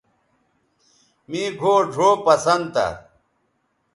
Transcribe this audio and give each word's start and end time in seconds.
مے 1.29 1.41
گھؤ 1.59 1.75
ڙھؤ 1.93 2.09
پسند 2.25 2.65
تھا 2.73 2.87